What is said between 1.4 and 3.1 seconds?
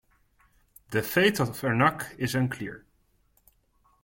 Ernak is unclear.